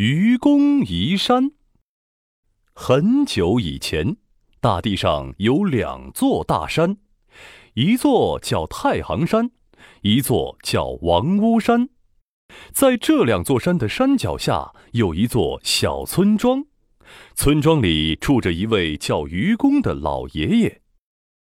[0.00, 1.50] 愚公移山。
[2.72, 4.16] 很久以前，
[4.60, 6.98] 大地上有两座大山，
[7.74, 9.50] 一座叫太行山，
[10.02, 11.88] 一座叫王屋山。
[12.70, 16.66] 在这两座山的山脚下，有一座小村庄，
[17.34, 20.80] 村庄里住着一位叫愚公的老爷爷。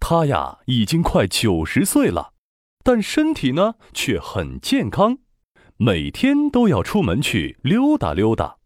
[0.00, 2.32] 他呀，已经快九十岁了，
[2.82, 5.18] 但身体呢却很健康，
[5.80, 8.56] 每天都要出门去溜达溜达。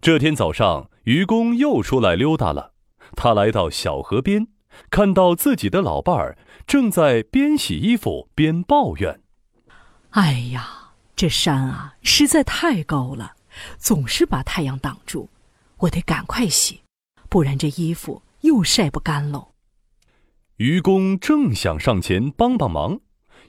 [0.00, 2.74] 这天早上，愚公又出来溜达了。
[3.14, 4.48] 他来到小河边，
[4.90, 9.20] 看到自己的老伴儿正在边洗衣服边抱怨
[10.10, 13.36] ：“哎呀，这山啊实在太高了，
[13.78, 15.28] 总是把太阳挡住，
[15.78, 16.80] 我得赶快洗，
[17.28, 19.52] 不然这衣服又晒不干喽。”
[20.58, 22.98] 愚公正想上前帮帮忙，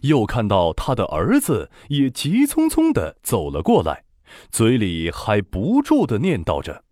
[0.04, 4.06] 又看到他的儿子也急匆匆地走了过来，
[4.50, 6.84] 嘴里还不住地念叨着：“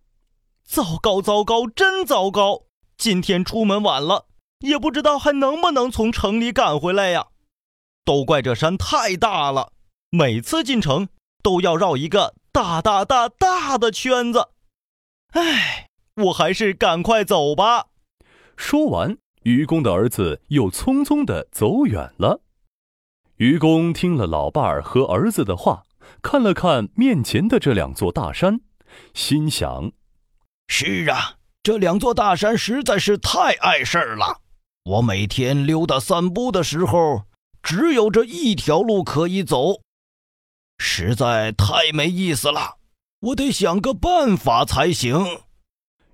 [0.67, 2.63] 糟糕，糟糕，真糟糕！
[2.97, 4.27] 今天出门晚了，
[4.59, 7.27] 也不知道还能不能从城里赶回来呀！
[8.03, 9.73] 都怪这山太大了，
[10.09, 11.07] 每次进城
[11.41, 14.49] 都要绕一个大大大大的圈子。
[15.33, 17.87] 唉，我还是赶快走吧。”
[18.57, 19.17] 说完。
[19.43, 22.41] 愚公的儿子又匆匆地走远了。
[23.41, 25.81] 愚公听了老伴儿和儿子的话，
[26.21, 28.61] 看了看面前的这两座大山，
[29.15, 29.93] 心想
[30.69, 34.41] ：“是啊，这两座大山实在是太碍事儿了。
[34.83, 37.23] 我每天溜达散步的时候，
[37.63, 39.81] 只有这一条路可以走，
[40.77, 42.75] 实在太没意思了。
[43.21, 45.17] 我得想个办法才行。”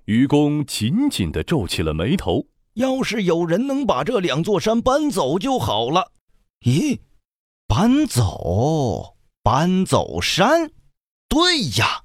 [0.06, 2.46] 愚公紧紧地皱起了眉头。
[2.76, 6.12] 要是有人能把这两座山搬走就好了。
[6.62, 7.00] 咦，
[7.68, 9.16] 搬走？
[9.42, 10.70] 搬走山？
[11.28, 12.04] 对呀，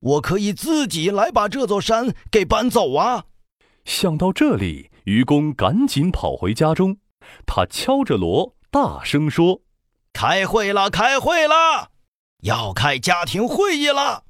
[0.00, 3.26] 我可以自己来把这座山给搬走啊！
[3.84, 6.98] 想到这里，愚公赶紧跑回家中，
[7.46, 9.60] 他敲着锣，大声说
[10.12, 11.92] ：“开会了，开会了，
[12.42, 14.24] 要开家庭会议了！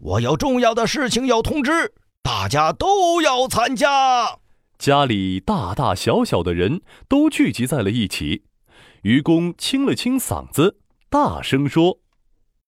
[0.00, 1.92] 我有重要的事情要通知，
[2.22, 4.38] 大家都要参加。”
[4.78, 8.44] 家里大大小小的人都聚集在了一起，
[9.06, 10.78] 愚公清了清嗓子，
[11.08, 12.00] 大声说：“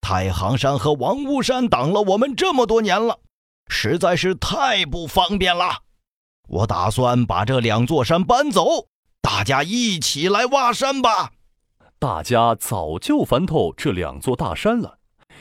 [0.01, 3.19] 太行山和王屋山挡了我们这么多年了，
[3.67, 5.83] 实在是太不方便了。
[6.47, 8.87] 我打算把这两座山搬走，
[9.21, 11.33] 大家一起来挖山吧。”
[11.99, 14.99] 大家早就烦透这两座大山了，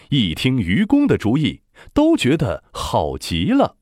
[0.09, 1.62] 一听愚公的主意，
[1.94, 3.75] 都觉得好极了。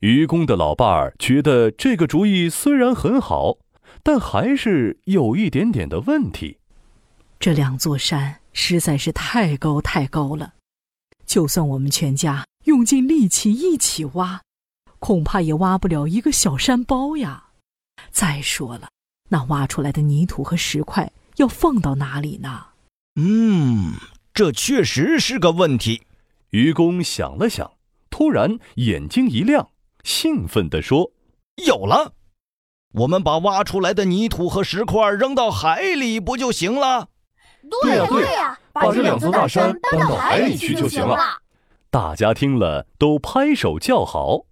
[0.00, 3.56] 愚公的老伴儿觉得这个主意虽然很好，
[4.02, 6.58] 但还是有一点点的问题。
[7.38, 10.54] 这两座山实在是太高太高了，
[11.26, 14.42] 就算我们全家用尽力气一起挖，
[14.98, 17.48] 恐怕也挖不了一个小山包呀。
[18.10, 18.88] 再说了，
[19.28, 22.66] 那挖出来的泥土和石块要放到哪里呢？
[23.16, 23.94] 嗯，
[24.32, 26.02] 这确实是个问题。
[26.50, 27.72] 愚公想了想，
[28.10, 29.70] 突然眼睛一亮。
[30.04, 31.12] 兴奋地说
[31.64, 32.14] ：“有了，
[32.92, 37.08] 我们把挖出来的泥土和石块扔到海里，不就行了
[37.82, 41.16] ？”“对呀，对呀，把这两座大山搬到海里去就行了。”
[41.90, 44.46] 大家听了都拍手叫好。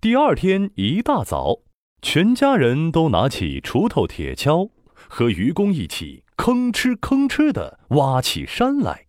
[0.00, 1.60] 第二天一大早，
[2.00, 9.06] 全家人都拿起锄头、铁锹，和愚公一起吭哧吭哧地挖起山来。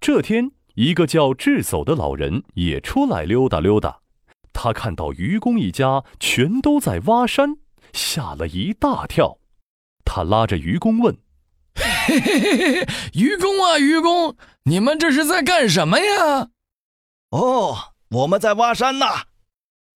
[0.00, 4.00] 这天，一个叫智叟的老人也出来溜达溜达。
[4.54, 7.56] 他看到愚公一家全都在挖山，
[7.92, 9.38] 吓了一大跳。
[10.06, 11.18] 他拉着愚公问
[11.74, 16.48] ：“嘿嘿嘿嘿，愚公啊，愚公，你们这是在干什么呀
[17.30, 19.24] ？”“哦，我们在挖山呐。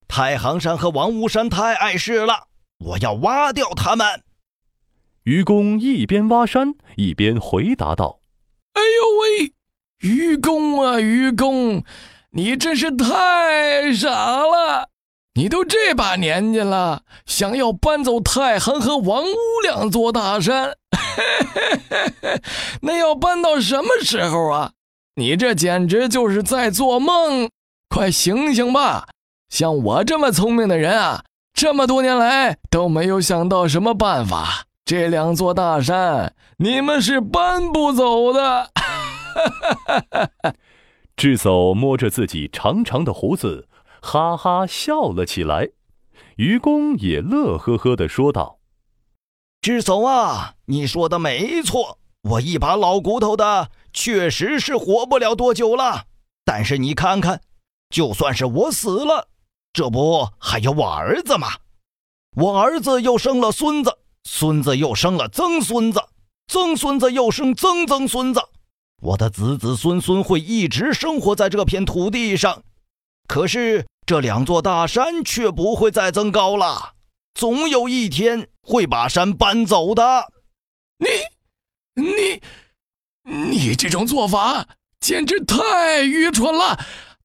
[0.09, 2.49] 太行山和王屋山太碍事了，
[2.79, 4.25] 我要挖掉他们。”
[5.25, 8.21] 愚公一边挖山一边回答道
[8.75, 9.53] ：“哎呦喂，
[10.01, 11.85] 愚公啊，愚公！”
[12.33, 14.89] 你真是太傻了！
[15.35, 20.75] 你都这把年纪了，想要搬走太行和王屋两座大山，
[22.83, 24.73] 那要搬到什么时候啊？
[25.15, 27.49] 你这简直就是在做梦！
[27.89, 29.09] 快醒醒吧！
[29.49, 34.65] 像我这么聪明的人啊，这么多年来都没有想到什么办法。
[34.85, 38.71] 这两座大山，你们是搬不走的！
[38.75, 40.55] 哈哈哈哈哈
[41.19, 43.69] 智叟摸着自己长长的胡子，
[44.01, 45.69] 哈哈笑了起来。
[46.37, 48.61] 愚公也乐呵呵地说道
[49.61, 56.05] ：“智叟啊，你说的没错，我一把老骨头的，确实是活不了多久了。
[56.45, 57.41] 但是你看看，
[57.91, 59.27] 就算是我死了，
[59.73, 61.49] 这不还有我儿子吗？
[62.37, 66.01] 我儿子又生了孙子，孙子又生了曾孙子，
[66.47, 68.41] 曾孙子又生曾曾孙子，
[69.01, 72.63] 我的子子孙孙会一直生活在这片土地上。
[73.27, 76.95] 可是这两座大山却不会再增高了，
[77.35, 80.33] 总有一天会把山搬走的。
[80.99, 82.43] 你，你，
[83.51, 84.67] 你这种做法
[84.99, 86.79] 简直太愚蠢了，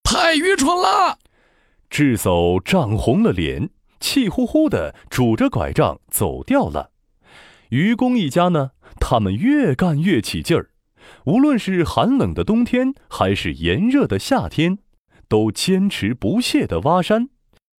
[0.04, 1.18] 太愚蠢了！
[1.90, 3.70] 智叟涨红了脸。
[4.00, 6.92] 气呼呼的拄着拐杖走掉了。
[7.70, 10.72] 愚公一家呢，他们越干越起劲儿，
[11.26, 14.80] 无论是寒冷的冬天还是炎热的夏天，
[15.28, 17.30] 都坚持不懈地挖山。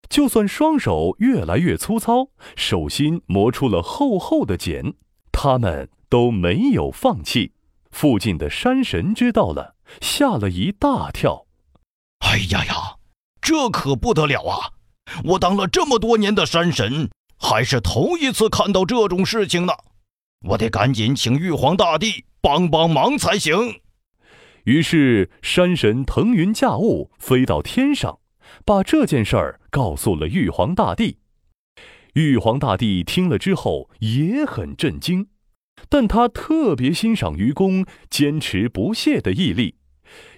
[0.09, 4.95] 就算双手越来越粗糙，手心磨出了厚厚的茧，
[5.33, 7.53] 他们都没有放弃。
[7.91, 11.47] 附近的山神知道了，吓了一大跳。
[12.21, 12.97] 哎呀呀，
[13.41, 14.73] 这可不得了啊！
[15.25, 19.73] 我当了这么多年的山神，还是头一次看到这种事情呢。
[20.49, 23.81] 我得赶紧请玉皇大帝帮帮忙才行。
[24.65, 28.19] 于是山神腾云驾雾飞到天上，
[28.67, 31.21] 把这件事儿告诉了玉皇大帝。
[32.13, 35.29] 玉皇大帝听了之后也很震惊，
[35.89, 39.77] 但他特别欣赏愚公坚持不懈的毅力，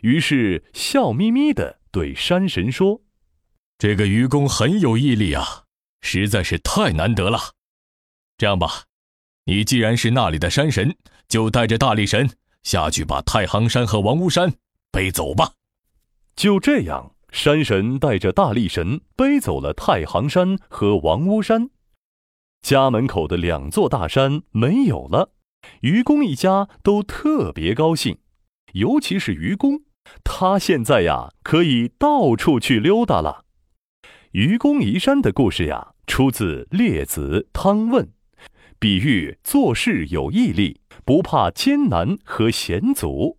[0.03, 3.03] 于是笑眯眯地对山神说。
[3.79, 5.65] 这个愚公很有毅力啊，
[6.03, 7.39] 实在是太难得了。
[8.39, 8.85] 这样吧，
[9.47, 10.97] 你既然是那里的山神，
[11.29, 12.29] 就带着大力神
[12.65, 14.53] 下去把太行山和王屋山
[14.91, 15.53] 背走吧。
[16.35, 21.71] 就这样，山神带着大力神背走了太行山和王屋山。
[22.61, 25.31] 家门口的两座大山没有了，
[25.81, 28.19] 愚公一家都特别高兴，
[28.73, 29.83] 尤其是愚公，
[30.25, 33.45] 他现在呀可以到处去溜达了。
[34.33, 38.05] 愚公移山的故事呀，出自《列子·汤问》，
[38.87, 43.37] 比喻做事有毅力，不怕艰难和险阻。